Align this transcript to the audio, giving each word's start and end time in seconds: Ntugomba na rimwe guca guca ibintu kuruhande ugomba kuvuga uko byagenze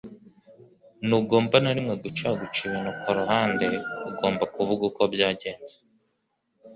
Ntugomba 1.05 1.55
na 1.61 1.71
rimwe 1.75 1.95
guca 2.03 2.27
guca 2.39 2.59
ibintu 2.67 2.91
kuruhande 3.01 3.67
ugomba 4.09 4.43
kuvuga 4.53 4.81
uko 4.89 5.01
byagenze 5.13 5.75